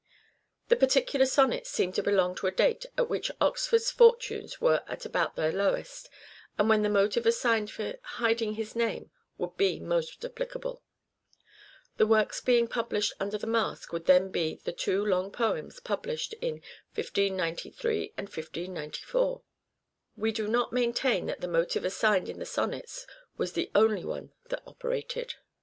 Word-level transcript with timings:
The 0.69 0.75
particular 0.75 1.27
sonnets 1.27 1.69
seem 1.69 1.91
to 1.91 2.01
belong 2.01 2.33
to 2.37 2.47
a 2.47 2.51
date 2.51 2.87
at 2.97 3.07
which 3.07 3.29
Oxford's 3.39 3.91
fortunes 3.91 4.59
were 4.59 4.81
at 4.87 5.05
about 5.05 5.35
their 5.35 5.51
lowest 5.51 6.09
and 6.57 6.67
when 6.67 6.81
the 6.81 6.89
motive 6.89 7.27
assigned 7.27 7.69
for 7.69 7.99
hiding 8.17 8.55
his 8.55 8.75
name 8.75 9.11
would 9.37 9.55
be 9.57 9.79
most 9.79 10.25
applicable; 10.25 10.81
the 11.97 12.07
works 12.07 12.41
being 12.41 12.67
published 12.67 13.13
under 13.19 13.37
the 13.37 13.45
mask 13.45 13.93
would 13.93 14.07
then 14.07 14.31
be 14.31 14.59
the 14.63 14.71
two 14.73 15.05
long 15.05 15.31
poems 15.31 15.79
published 15.79 16.33
in 16.41 16.55
1593 16.95 18.13
and 18.17 18.27
1594. 18.27 19.43
We 20.17 20.31
do 20.31 20.47
not 20.47 20.73
maintain 20.73 21.27
that 21.27 21.41
the 21.41 21.47
motive 21.47 21.85
assigned 21.85 22.27
in 22.27 22.39
the 22.39 22.45
social 22.47 22.69
con 22.69 22.71
sonnets 22.81 23.05
was 23.37 23.53
the 23.53 23.69
only 23.75 24.03
one 24.03 24.33
that 24.49 24.63
operated. 24.65 25.35